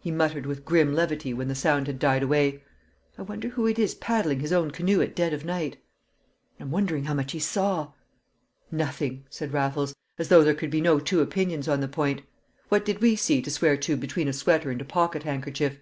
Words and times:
he 0.00 0.10
muttered 0.10 0.46
with 0.46 0.64
grim 0.64 0.94
levity 0.94 1.34
when 1.34 1.48
the 1.48 1.54
sound 1.54 1.86
had 1.86 1.98
died 1.98 2.22
away. 2.22 2.62
"I 3.18 3.20
wonder 3.24 3.48
who 3.50 3.66
it 3.66 3.78
is 3.78 3.94
paddling 3.94 4.40
his 4.40 4.50
own 4.50 4.70
canoe 4.70 5.02
at 5.02 5.14
dead 5.14 5.34
of 5.34 5.44
night?" 5.44 5.76
"I'm 6.58 6.70
wondering 6.70 7.04
how 7.04 7.12
much 7.12 7.32
he 7.32 7.38
saw." 7.38 7.92
"Nothing," 8.72 9.26
said 9.28 9.52
Raffles, 9.52 9.94
as 10.18 10.28
though 10.30 10.42
there 10.42 10.54
could 10.54 10.70
be 10.70 10.80
no 10.80 10.98
two 10.98 11.20
opinions 11.20 11.68
on 11.68 11.82
the 11.82 11.88
point. 11.88 12.22
"What 12.70 12.86
did 12.86 13.02
we 13.02 13.16
see 13.16 13.42
to 13.42 13.50
swear 13.50 13.76
to 13.76 13.98
between 13.98 14.28
a 14.28 14.32
sweater 14.32 14.70
and 14.70 14.80
a 14.80 14.84
pocket 14.86 15.24
handkerchief? 15.24 15.78